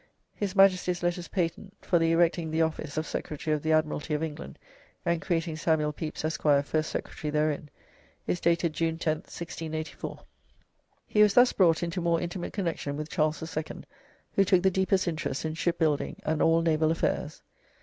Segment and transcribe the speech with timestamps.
[0.33, 4.23] "His Majesties Letters Patent for ye erecting the office of Secretary of ye Admiralty of
[4.23, 4.57] England,
[5.05, 7.69] and creating Samuel Pepys, Esq., first Secretary therein,"
[8.25, 10.21] is dated June 10th, 1684.]
[11.05, 13.81] He was thus brought into more intimate connection with Charles II.,
[14.33, 17.43] who took the deepest interest in shipbuilding and all naval affairs.